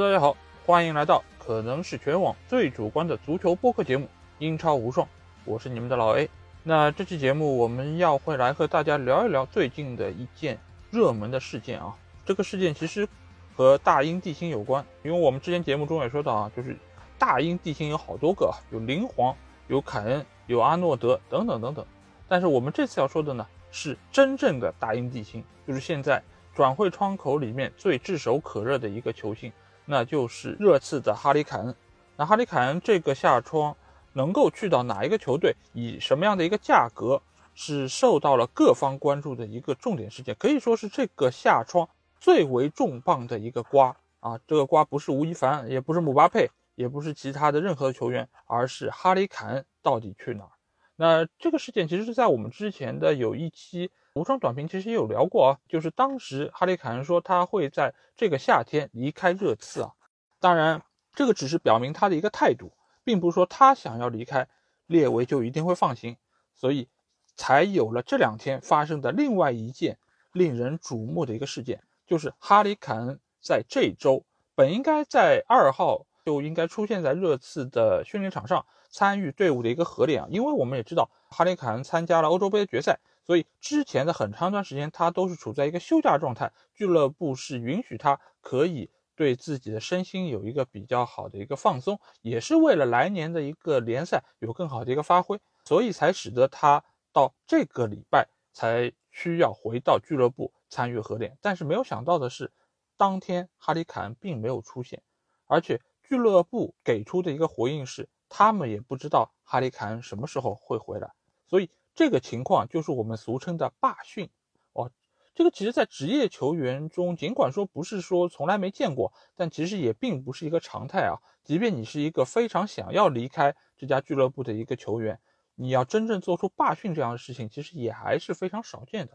[0.00, 4.04] 大家好，欢迎来到可能是全网最主观的足球播客节目
[4.38, 5.04] 《英超无双》，
[5.44, 6.30] 我是你们的老 A。
[6.62, 10.56] 那这期节目我们要会来和大家聊一聊最近的一件
[10.92, 11.96] 热门的事件啊。
[12.24, 13.08] 这个事件其实
[13.56, 16.76] 和大英帝星有关，因为我们之前节目中也说到啊，就是
[17.18, 19.34] 大英帝星有好多个，有林皇、
[19.66, 21.84] 有凯恩、有阿诺德等等等等。
[22.28, 26.22] 但是我们这次要说的呢，是真正的大英帝星，就是现在
[26.54, 29.52] 转会窗口里面最炙手可热的一个球星，
[29.90, 31.74] 那就是热刺的哈里凯恩。
[32.16, 33.74] 那哈里凯恩这个下窗
[34.12, 37.22] 能够去到哪一个球队，以什么样的一个价格，
[37.54, 41.88] 是受到了各方关注的一个重点事件，可以说是这个下窗
[42.20, 44.38] 最为重磅的一个瓜啊！
[44.46, 50.50] 这个瓜不是吴亦凡，也不是姆巴佩，也不是其他的任何球员，而是哈里凯恩到底去哪儿？
[50.96, 55.58] 那这个事件其实是在我们之前的有一期无双短评，其实也有聊过啊。
[55.68, 59.92] 就是当时哈里凯恩说他会在这个夏天离开热刺啊，
[60.40, 60.82] 当然
[61.14, 62.72] 这个只是表明他的一个态度，
[63.04, 64.48] 并不是说他想要离开
[64.86, 66.16] 列维就一定会放行，
[66.54, 66.88] 所以
[67.36, 69.98] 才有了这两天发生的另外一件
[70.32, 78.66] 令人瞩目的一个事件，就是哈里凯恩在这周本应该在二号就应该出现在热刺的训练场上。
[78.90, 101.36] 参与队伍的一个合练啊，因为我们也知道哈里凯恩参加了欧洲杯的决赛，所以之前的很长一段时间他都是处在一个休假状态，俱乐部是允许他可以对自己的身心有一个比较好的一个放松，也是为了来年的一个联赛有更好的一个发挥，所以才使得他到这个礼拜才需要回到俱乐部参与合练。
[101.42, 102.50] 但是没有想到的是，
[102.96, 105.02] 当天哈里凯恩并没有出现，
[105.44, 108.08] 而且俱乐部给出的一个回应是。
[108.30, 111.10] 他们也不知道哈里凯恩什么时候会回来，
[111.46, 114.30] 所以这个情况就是我们俗称的罢训。
[114.72, 114.88] 哦，
[115.34, 121.18] 这个其实，在职业球员中，尽管说不是说从来没见过，但其实也并不是一个常态啊。
[121.42, 125.18] 即便你是一个非常想要离开这家俱乐部的一个球员，
[125.56, 129.14] 你要真正做出罢训这样的事情，其实也还是非常少见的。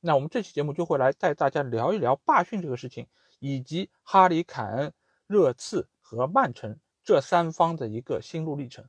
[0.00, 3.08] 那我们这期节目就会来带大家聊一聊罢训这个事情，
[3.40, 4.94] 以及哈里凯恩、
[5.26, 6.78] 热刺和曼城。
[7.04, 8.86] 这三方的一个心路历程，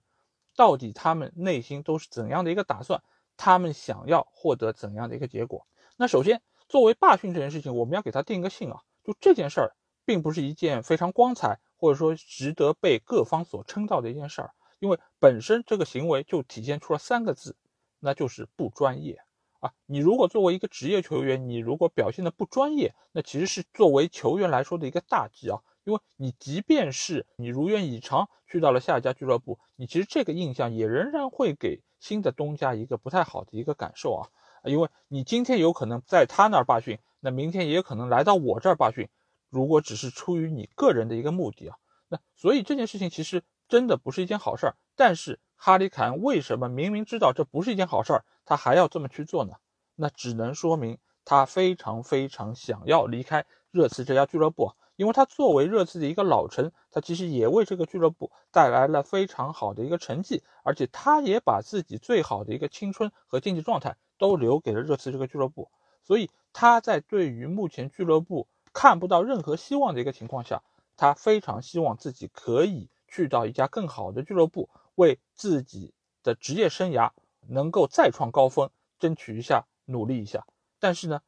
[0.56, 3.04] 到底他们内心都是怎样的一个打算？
[3.38, 5.66] 他们想要获得怎样的一个结果？
[5.98, 8.82] 那首先，作为罢训这件事情，我们要给他定一个性啊。
[9.04, 17.56] 就这件事儿，并不是一件非常光彩，或者说值得被各方所称道的一件事儿，因为本身这个行为就体现出了三个字，
[18.00, 19.20] 那就是不专业
[19.60, 19.74] 啊。
[19.86, 25.60] 你如果作为一个职业球员，你如果表现的不专业，那其实是作为球员来说的一个大忌啊。
[25.84, 34.28] 因为你即便是你如愿以偿去到了下一家俱乐部，你其实这个印象也仍然会给新的东家一个不太好的一个感受啊。
[34.66, 39.08] 因为你今天有可能在他那儿罢训，那明天也有可能来到我这儿罢训。
[39.50, 41.78] 如果只是出于你个人的一个目的啊，
[42.10, 44.76] 那所以这件事情其实真的不是一件好事儿。
[44.98, 49.54] 但是哈里凯恩为什么明明知道这不是一件好事儿，他还要这么去做呢？
[49.96, 54.74] 那只能说明他非常非常想要离开热刺这家俱乐部。
[55.04, 65.70] 因为他作为热刺的一个老臣，他其实也为这个俱乐部带来了非常好的一个成绩，而且他也把自己最好的一个青春和竞技状态都留给了热刺这个俱乐部，
[66.06, 70.64] 所以他在对于目前俱乐部看不到任何希望的一个情况下，
[70.96, 75.94] 他非常希望自己可以去到一家更好的俱乐部，为自己
[76.24, 77.12] 的职业生涯
[77.50, 78.70] 能够再创高峰
[79.00, 80.46] 争取一下，努力一下。
[80.80, 81.20] 但是呢？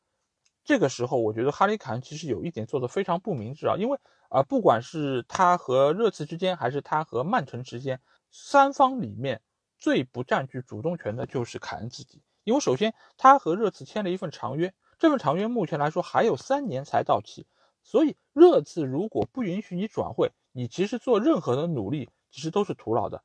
[0.65, 3.99] 这个时候，我觉得哈里凯恩其实有一点做的非常不明智啊，因为
[4.29, 9.43] 啊，不管是他和热刺之间，还是他和曼城之间，三方里面
[9.77, 12.23] 最不占据主动权的就是凯恩自己。
[12.43, 17.45] 因为首先他和热刺签了一份长约，这份长约目前来说还有三年才到期，
[17.83, 23.23] 所以热刺如果不允许你转会，你其实做任何的努力其实都是徒劳的。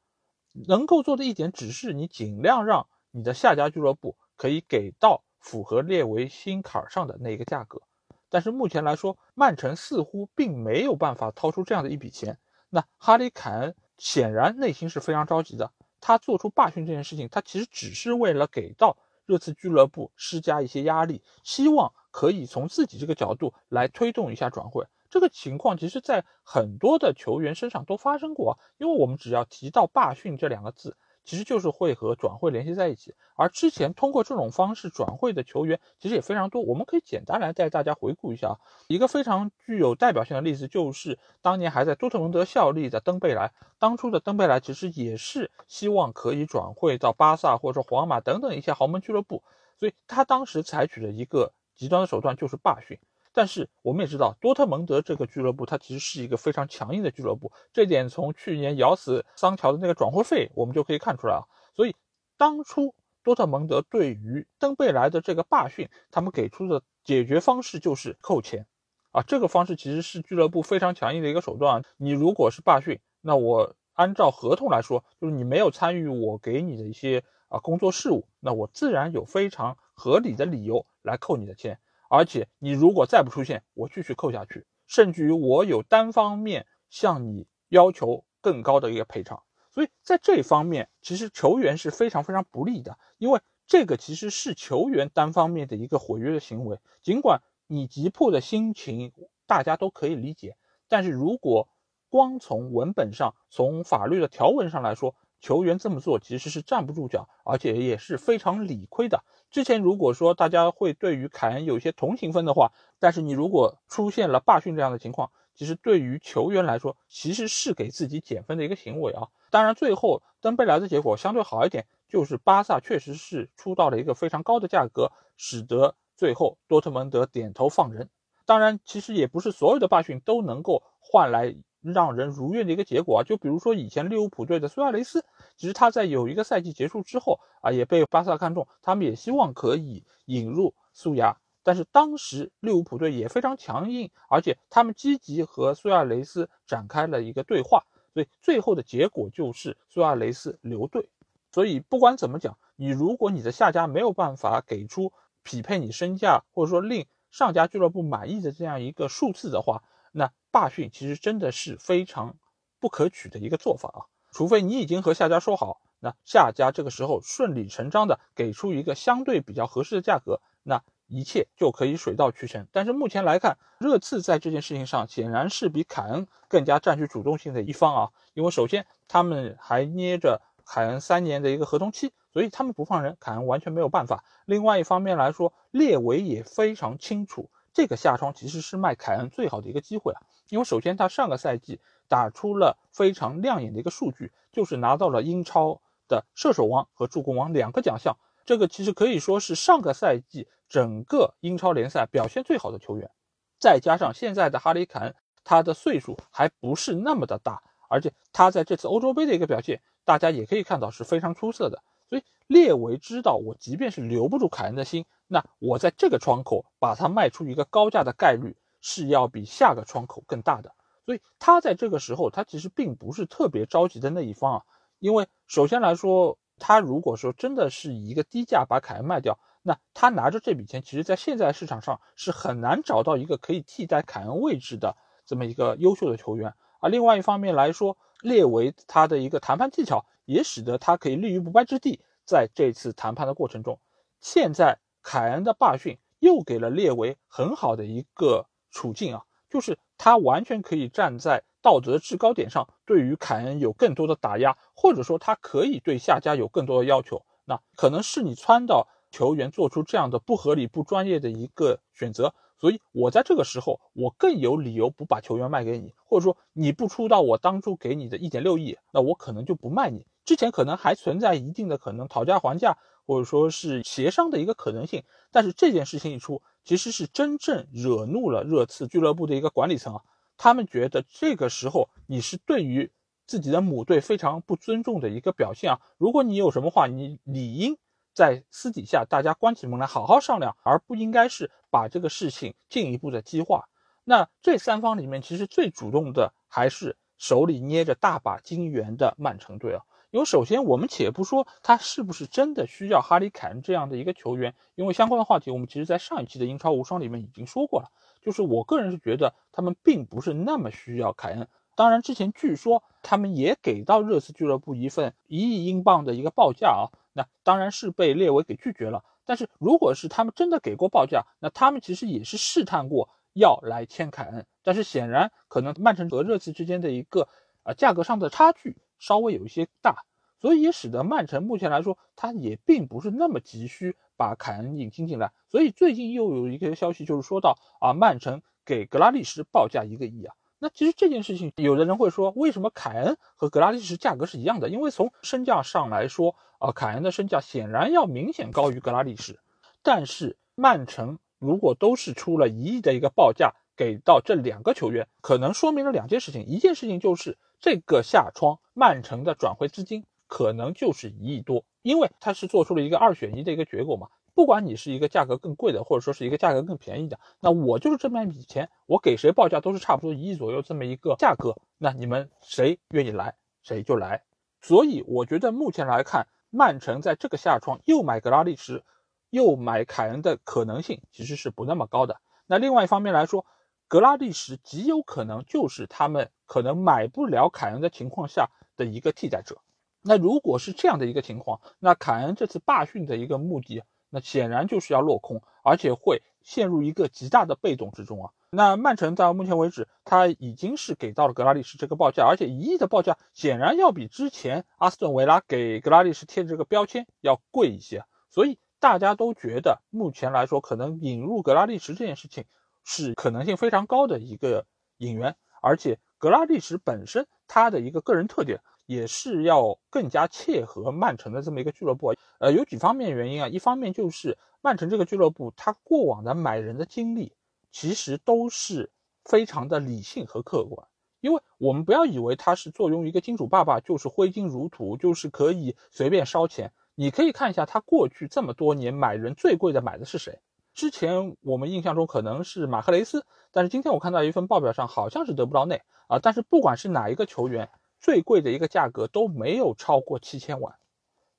[0.53, 5.25] 能够做的一点只是你尽量让你的下家俱乐部可以给到。
[5.41, 7.81] 符合列为心坎上的那个价格，
[8.29, 12.39] 但是目前来说，曼城似乎并没有办法掏出这样的一笔钱。
[12.69, 15.73] 那哈里凯恩显然内心是非常着急的。
[16.01, 18.97] 他做出罢训这件事情，他其实只是为了给到
[19.27, 24.87] 热刺俱乐部施加一些压力，希望可以从自己这个角度来推动一下转会。
[25.11, 28.59] 这个情况其实，在很多的球员身上都发生过。
[28.79, 30.97] 因为我们只要提到罢训这两个字。
[31.31, 36.61] 其实就是会和转会联系在一起，而之前通过这种方式转会的球员其实也非常多。
[36.61, 43.53] 我们可以简单来带大家回顾一下啊，一个非常具有代表性的例子就是当年还在多特蒙德效力的登贝莱。
[43.79, 49.45] 当初的登贝莱其实也是希望可以转会到巴萨或者说皇马等等一些豪门俱乐部，
[49.79, 52.99] 所以他当时采取了一个极端的手段，就是罢训。
[53.33, 61.43] 但是我们也知道，多特蒙德这个俱乐部它其实是一个非常强硬的俱乐部，这点从去年咬死桑乔的那个转会费我们就可以看出来啊。
[61.75, 61.95] 所以
[62.37, 68.67] 当初多特蒙德对于登贝莱的这个罢训，他们给出的解决方式就是扣钱
[69.13, 69.23] 啊。
[69.23, 71.85] 这个方式其实是俱乐部非常强硬的一个手段。
[71.99, 81.79] 你如果是罢训，那我按照合同来说，就是你没有参与我给你的一些啊工作事务，那我自然有非常合理的理由来扣你的钱。
[82.11, 89.45] 而且你如果再不出现，我继续扣下去，甚至于我有单方面向你要求更高的一个赔偿。
[89.71, 96.81] 所以在这方面，其实球员是非常非常不利的，因为这个其实是球员单方面的一个毁约的行为。
[97.01, 99.13] 尽管你急迫的心情
[99.47, 100.57] 大家都可以理解，
[100.89, 101.69] 但是如果
[102.09, 109.25] 光从文本上、从法律的条文上来说，球员这么做其实是站不住脚，而且也是非常理亏的。
[109.51, 119.29] 之前如果说大家会对于凯恩有一些同情分的话，但是你如果出现了罢训这样的情况，其实对于球员来说，其实是给自己减分的一个行为啊。
[119.51, 128.11] 当然，最后登贝莱的结果相对好一点，就是巴萨确实是出到了一个非常高的价格，使得最后多特蒙德点头放人。
[128.47, 131.57] 当然，其实也不是所有的罢训都能够换来。
[131.83, 135.25] 让人如愿的一个结果啊，就比如说以前利物浦队的苏亚雷斯，
[135.57, 151.09] 其实他在有一个赛季结束之后啊，也被巴萨看中，他们也希望可以引入苏亚，但是当时利物浦队也非常强硬，而且他们积极和苏亚雷斯展开了一个对话，所以最后的结果就是苏亚雷斯留队。
[151.53, 155.13] 所以不管怎么讲，你如果你的下家没有办法给出
[155.43, 159.83] 匹配你身价或者说令上家俱乐部满意的这样一个数字的话，
[160.13, 162.37] 那罢训其实真的是非常
[162.79, 164.01] 不可取的一个做法啊！
[164.33, 172.67] 除非你已经和下家说好，那下家这个时候顺理成章的给出一个相对比较合适的价格，那一切就可以水到渠成。
[172.73, 178.11] 但是目前来看，热刺在这件事情上显然是比凯恩更加占据主动性的一方啊！
[178.35, 184.25] 因为首先他们还捏着凯恩三年的一个合同期，所以他们不放人，凯恩完全没有办法。
[184.47, 187.51] 另外一方面来说，列维也非常清楚。
[187.73, 203.11] 这个下窗其实是卖凯恩最好的一个机会啊，因为首先他上个赛季打出了非常亮眼的一个数据，就是拿到了英超的射手王和助攻王两个奖项，这个其实可以说是上个赛季整个英超联赛表现最好的球员。
[203.59, 205.15] 再加上现在的哈里凯恩，
[205.45, 211.83] 他的岁数还不是那么的大，而且他在这次欧洲杯的一个表现，大家也可以看到是非常出色的。
[212.09, 215.05] 所以列维知道，我即便是留不住凯恩的心。
[215.29, 220.75] 那我在这个窗口把它卖出一个高价的概率是要比下个窗口更大的，
[221.07, 224.63] 所以他在这个时候他其实并不是特别着急的那一方啊，
[224.99, 234.97] 因为首先来说，他如果说真的是以一个低价把凯恩卖掉，那他拿着这笔钱，其实在现在市场上是很难找到一个可以替代凯恩位置的
[235.27, 236.89] 这么一个优秀的球员啊。
[236.89, 243.79] 另外一方面来说，列维他的一个谈判技巧也使得他可以立于不败之地，在这次谈判的过程中，
[244.21, 244.79] 现在。
[245.03, 257.25] 凯恩的罢训又给了列维很好的一个处境啊，就是他完全可以站在道德制高点上，对于凯恩有更多的打压，或者说他可以对下家有更多的要求。
[257.45, 270.07] 那可能是你撺到球员做出这样的不合理、不专业的一个选择，所以我在这个时候我更有理由不把球员卖给你，或者说你不出到我当初给你的一点六亿，那我可能就不卖你。
[270.25, 272.79] 之前可能还存在一定的可能讨价还价。
[273.07, 280.03] 或者说是协商的一个可能性，但是这件事情一出，其实是真正惹怒了热刺俱乐部的一个管理层啊。
[280.37, 282.93] 他们觉得这个时候你是对于
[283.27, 285.81] 自己的母队非常不尊重的一个表现啊。
[285.99, 287.77] 如果你有什么话，你理应
[288.15, 293.69] 在私底下大家关起门来好好商量，而不应该是把这个事情进一步的激化。
[294.05, 299.83] 那这三方里面，其实最主动的还是手里捏着大把金元的曼城队啊。
[300.11, 307.91] 因为首先，我们且不说他是不是真的需要哈里凯恩这样的一个球员，因为相关的话题我们其实在上一期的英超无双里面已经说过了。
[308.21, 311.49] 就是我个人是觉得他们并不是那么需要凯恩。
[311.77, 319.05] 当然，之前据说他们也给到热刺俱乐部一份一亿英镑的一个报价啊，那当然是被列维给拒绝了。
[319.25, 324.45] 但是如果是他们真的给过报价，那他们其实也是试探过要来签凯恩。
[324.65, 327.29] 但是显然，可能曼城和热刺之间的一个
[327.63, 328.77] 呃价格上的差距。
[329.01, 330.05] 稍微有一些大，
[330.41, 335.33] 所以也使得曼城目前来说，他也并不是那么急需把凯恩引进进来。
[335.49, 340.35] 所以最近又有一个消息，就是说到啊，曼城给格拉利什报价一个亿啊。
[340.63, 344.69] 那其实这件事情，有的人会说，为什么凯恩和格拉利什价格是一样的？
[344.69, 349.39] 因为从身价上来说啊，凯恩的身价显然要明显高于格拉利什。
[349.83, 364.09] 但是曼城如果都是出了一亿的一个报价给到这两个球员，可能说明了两件事情，一件事情就是这个夏窗曼城的转会资金可能就是一亿多，因为他是做出了一个二选一的一个结果嘛。
[364.35, 374.23] 不管你是一个价格更贵的，或者说是一个价格更便宜的，那我就是这么一笔钱，我给谁报价都是差不多一亿左右这么一个价格，那你们谁愿意来谁就来。
[374.61, 378.83] 所以我觉得目前来看，曼城在这个夏窗又买格拉利什，
[379.31, 382.21] 又买凯恩的可能性其实是不那么高的。
[382.47, 383.47] 那另外一方面来说，
[383.91, 389.59] 格拉利什极有可能就是他们可能买不了凯恩的情况下的一个替代者。
[390.01, 393.83] 那如果是这样的一个情况，那凯恩这次罢训的一个目的。
[394.13, 398.31] 那显然就是要落空，而且会陷入一个极大的被动之中啊。
[398.51, 412.45] 那曼城到目前为止，他已经是给到了格拉利什这个报价，而且一亿的报价显然要比之前阿斯顿维拉给格拉利什贴的这个标签要贵一些，所以大家都觉得目前来说，可能引入格拉利什这件事情
[412.93, 414.67] 是可能性非常高的一个
[414.97, 418.61] 引援，而且格拉利什本身他的一个个人特点。
[418.87, 423.47] 也是要更加切合曼城的这么一个俱乐部，呃，有几方面原因啊。
[423.47, 427.33] 一方面就是曼城这个俱乐部，他过往的买人的经历
[427.71, 428.91] 其实都是
[429.25, 430.89] 非常的理性和客观。
[431.21, 436.73] 因为我们不要以为他是坐拥一个金主爸爸，就是挥金如土，就是可以随便烧钱。
[436.97, 440.41] 你可以看一下他过去这么多年买人最贵的买的是谁？
[440.81, 446.19] 之前我们印象中可能是马克雷斯，但是今天我看到一份报表上好像是德布劳内啊。
[446.19, 447.69] 但是不管是哪一个球员。
[448.03, 450.75] 最贵的一个价格都没有超过七千万，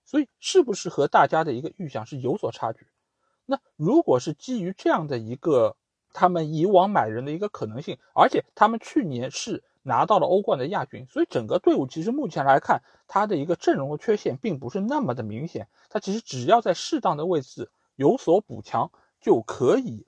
[0.06, 2.86] 所以是不是和大家的一个预想是有所差距？
[3.48, 5.76] 那如果是基于这样的一个
[6.14, 18.92] 他们以往买人的一个可能性，而且他们去年是拿到了欧冠的亚军，所以整个队伍其实目前来看，他的一个阵容的缺陷并不是那么的明显，他其实只要在适当的位置有所补强，
[19.22, 20.06] 就可以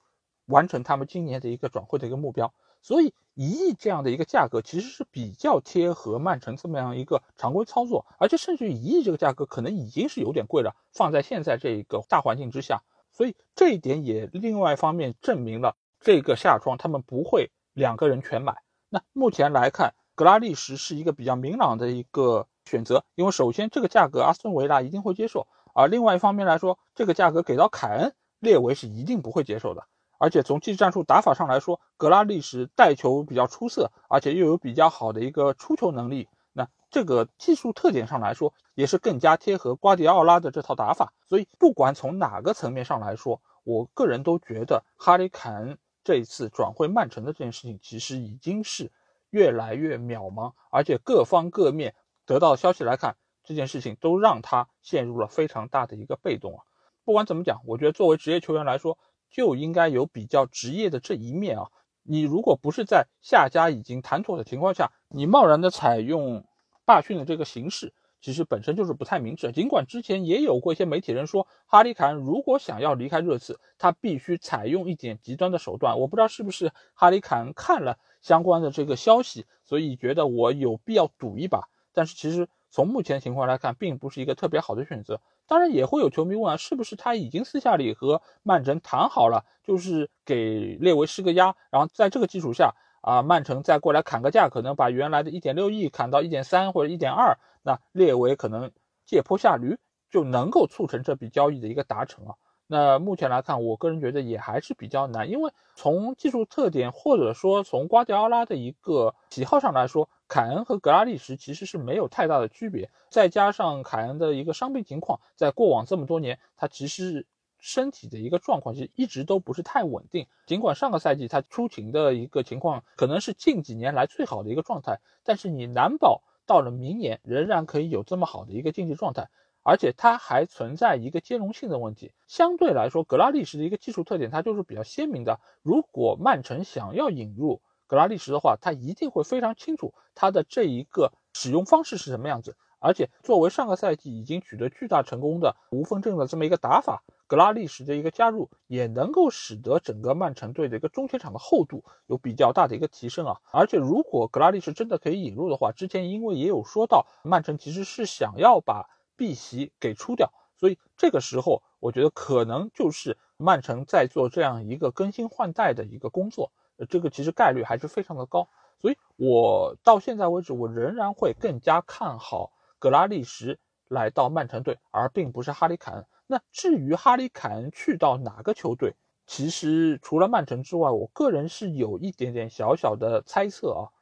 [0.47, 2.53] 完成他们今年的一个转会的一个目标。
[2.81, 18.57] 所以一亿这样的一个价格其实是比较贴合曼城这么样一个常规操作，而且甚至于一亿这个价格可能已经是有点贵了，放在现在这一个大环境之下，所以这一点也另外一方面证明了这个夏窗他们不会两个人全买。
[18.89, 29.87] 那目前来看，格拉利什是一个比较明朗的一个选择，因为首先这个价格阿斯顿维拉一定会接受，而另外一方面来说，这个价格给到凯恩，列维是一定不会接受的。
[30.19, 36.29] 而且从技战术打法上来说，格拉利什带球比较出色，而且又有比较好的一个出球能力。
[36.53, 41.13] 那这个技术特点上来说，也是更加贴合瓜迪奥拉的这套打法。
[41.27, 48.91] 所以，不管从哪个层面上来说，我个人都觉得哈里凯恩这一次转会曼城的这件事情，其实已经是
[49.29, 50.53] 越来越渺茫。
[50.69, 51.95] 而且各方各面
[52.25, 56.63] 得到消息来看，这件事情都让他陷入了非常大的一个被动啊。
[57.05, 58.97] 不管怎么讲，我觉得作为职业球员来说，
[59.29, 61.67] 就应该有比较职业的这一面啊！
[62.03, 66.45] 你如果不是在下家已经谈妥的情况下，你贸然的采用
[66.85, 69.51] 罢训的这个形式，其实本身就是不太明智。
[69.51, 75.99] 尽管之前也有过一些媒体人说，哈里凯恩如果想要离开热刺，他必须采用一点极端的手段。
[75.99, 81.69] 我不知道是不是哈里凯恩看了相关的这个消息，所以觉得我有必要赌一把。
[81.93, 85.21] 但是其实从目前情况来看，并不是一个特别好的选择。
[85.47, 98.71] 当然也会有球迷问啊，是不是他已经私下里和曼城谈好了，就是给列维施个压，然后在这个基础下啊，曼城再过来砍个价，可能把原来的一点六亿砍到一点三或者一点二，那列维可能
[99.05, 99.77] 借坡下驴，
[100.09, 102.35] 就能够促成这笔交易的一个达成啊。
[102.73, 110.09] 那目前来看，我个人觉得也还是比较难，因为从技术特点或者说从瓜迪奥拉的一个喜好上来说。
[110.29, 117.27] 凯恩和格拉利什其实是没有太大的区别，再加上凯恩的一个伤病情况，在过往这么多年，他其实
[117.59, 120.25] 身体的一个状况其实一直都不是太稳定。
[120.47, 129.29] 尽管上个赛季他出勤的一个情况可能是近几年来最好的一个状态，但是你难保到了明年仍然可以有这么好的一个竞技状态。
[129.63, 132.11] 而且它还存在一个兼容性的问题。
[132.27, 135.39] 相对来说，格拉利什的一个技术特点，它就是比较鲜明的。
[135.61, 142.55] 如果曼城想要引入，格拉利什的话，他一定会非常清楚他的这一个使用方式是什么样子。
[142.79, 153.37] 而且作为上个赛季已经取得巨大成功的无锋阵的这么一个打法，格拉利什的一个加入也能够使得整个曼城队的一个中前场的厚度有比较大的一个提升啊。
[153.53, 166.51] 而且如果格拉利什真的可以引入的话，之前因为也有说到曼城其实是想要把碧玺给出掉，所以这个时候我觉得可能就是曼城在做这样一个更新换代的一个工作。
[166.89, 176.05] 这个其实概率还是非常的高，所以我到现在为止，我仍然会更加看好格拉利什来到曼城队，而并不是哈里凯恩。
[176.25, 178.95] 那至于哈里凯恩去到哪个球队，
[179.27, 183.93] 其实除了曼城之外，我个人是有一点点小小的猜测啊。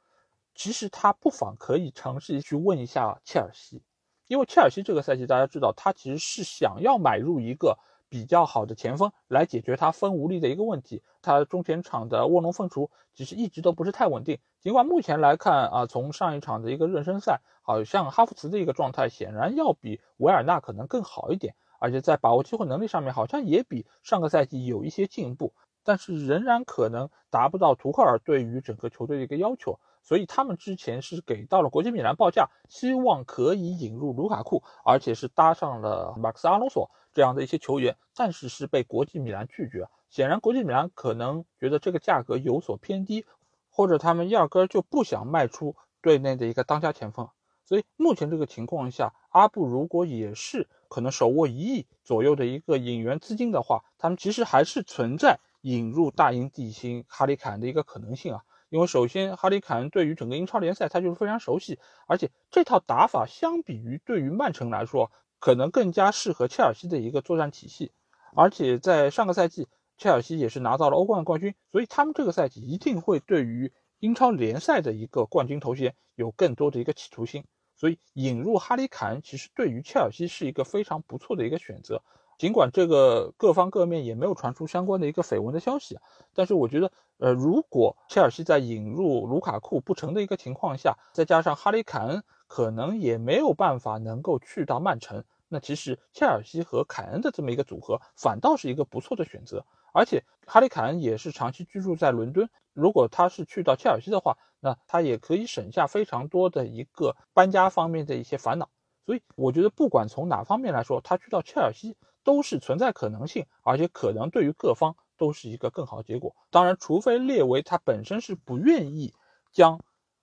[0.54, 3.82] 其实他不妨可以尝试去问一下切尔西，
[4.32, 11.04] 因为切尔西这个赛季大家知道，他其实是想要买入一个比较好的前锋来解决他锋无力的一个问题。
[11.22, 21.54] 他中前场的卧龙凤雏其实一直都不是太稳定，尽管目前来看啊，从上一场的一个热身赛，好像哈弗茨的一个状态显然要比维尔纳可能更好一点。
[21.80, 25.52] 而且在把握机会能力上面，好像也比上个赛季有一些进步，
[25.84, 39.88] 但是仍然可能达不到图赫尔对于整个球队的一个要求，所以他们之前是给到了国际米兰报价，希望可以引入卢卡库，而且是搭上了马克斯阿隆索这样的一些球员，但是是被国际米兰拒绝。
[40.10, 43.26] 显然，国际米兰可能觉得这个价格有所偏低，
[43.70, 47.30] 或者他们压根就不想卖出队内的一个当家前锋。
[47.64, 58.44] 所以目前这个情况下，阿布如果也是可能手握一亿左右的一个引援资金的话，他们其实还是存在引入大英帝星哈里凯恩的一个可能性啊。
[58.72, 67.92] 因为首先哈里凯恩对于整个英超联赛他就是非常熟悉，而且这套打法相比于对于曼城来说，可能更加适合切尔西的一个作战体系。
[68.34, 77.44] 而且在上个赛季，切尔西也是拿到了欧冠冠军，所以他们这个赛季一定会对于英超联赛的一个冠军头衔有更多的一个企图心。
[77.76, 82.02] 所以引入哈里凯恩其实对于切尔西是一个非常不错的一个选择，
[82.42, 86.00] 尽管这个各方各面也没有传出相关的一个绯闻的消息，
[86.34, 104.36] 但是我觉得，呃，如果切尔西在引入卢卡库不成的一个情况下，再加上哈里凯恩可能也没有办法能够去到曼城，那其实切尔西和凯恩的这么一个组合反倒是一个不错的选择，而且哈里凯恩也是长期居住在伦敦，如果他是去到切尔西的话。
[104.64, 108.70] 那他也可以省下非常多的一个搬家方面的一些烦恼，
[109.08, 116.36] 所以我觉得不管从哪方面来说，他去到切尔西都是存在可能性，而且可能对于各方都是一个更好的结果。
[116.50, 119.14] 当然，除非列维他本身是不愿意
[119.52, 119.80] 将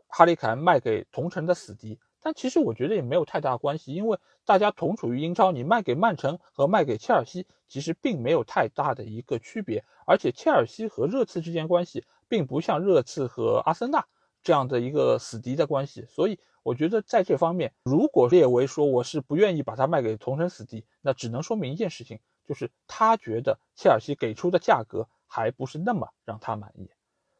[0.06, 14.06] 哈里凯恩卖给同城的死敌，但其实我觉得也没有太大关系，因为大家同处于英超，你卖给曼城和卖给切尔西其实并没有太大的一个区别，而且切尔西和热刺之间关系并不像热刺和阿森纳。
[14.48, 26.90] 这样的一个死敌的关系，所以我觉得在这方面，如果列维说我是不愿意把它卖给同城死敌，那只能说明一件事情，就是他觉得切尔西给出的价格还不是那么让他满意。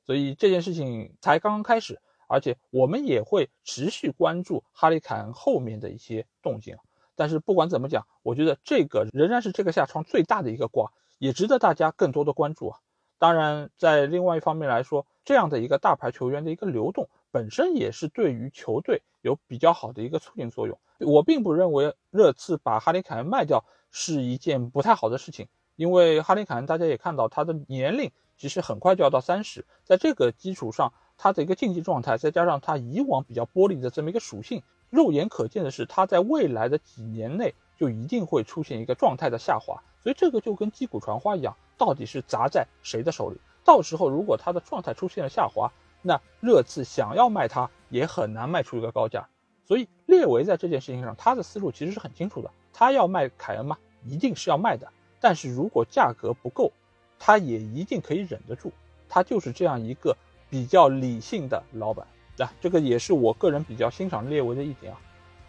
[0.05, 6.77] 所以这件事情才刚刚开始，而且我们也会持续关注哈里凯恩后面的一些动静。
[7.17, 12.79] 但是不管怎么讲，我觉得这个仍然是这个下窗最大的一个瓜，也值得大家更多的关注啊。
[13.19, 20.79] 当然，在另外一方面来说，这样的一个大牌球员的一个流动，本身也是对于球队有比较好的一个促进作用。
[21.01, 39.83] 我并不认为热刺把哈里凯恩卖掉是一件不太好的事情，因为哈里凯恩大家也看到他的年龄其实很快就要到三十，在这个基础上，他的一个竞技状态，再加上他以往比较玻璃的这么一个属性，肉眼可见的是他在未来的几年内就一定会出现一个状态的下滑。
[40.03, 43.39] 所以这个就跟击鼓传花一样，到底是砸在谁的手里？
[43.65, 49.29] 到时候如果他的状态出现了下滑，那热刺想要卖他也很难卖出一个高价。
[49.65, 52.51] 所以列维在这件事情上，他的思路其实是很清楚的。
[52.73, 53.77] 他要卖凯恩吗？
[54.05, 54.91] 一定是要卖的。
[55.21, 56.73] 但是如果价格不够，
[57.19, 58.73] 他也一定可以忍得住。
[59.09, 60.17] 他就是这样一个
[60.49, 62.07] 比较理性的老板。
[62.37, 65.01] 那这个也是我个人比较欣赏列维的一点啊。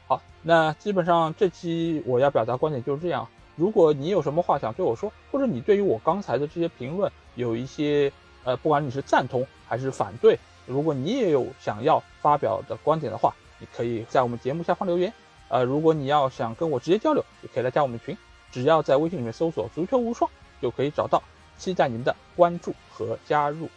[0.10, 3.28] 好，那基本上这期我要表达观点就是这样。
[3.56, 8.12] 如果你有什么话想对我说，或者你对于我刚才的这些评论有一些，
[8.44, 15.14] 呃，不管你是赞同还是反对，如果你也有想要发表的观点的话，你可以在我们节目下方留言。
[15.48, 18.18] 呃，如果你要想跟我直接交流，也可以来加我们群，
[18.52, 20.28] 只要在微信里面搜索“足球无双”
[20.60, 21.22] 就可以找到。
[21.56, 23.70] 期待您的关注和加入。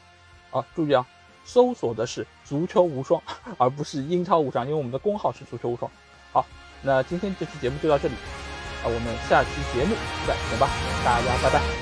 [0.51, 1.07] 啊，注意啊，
[1.45, 3.21] 搜索的是“足球无双”，
[3.59, 5.91] 而不是“英超无双”，因为我们的公号是“足球无双”。
[6.83, 8.15] 那今天这期节目就到这里。
[8.83, 9.95] 啊，我们下期节目
[10.27, 10.69] 再见吧，
[11.05, 11.82] 大家拜拜。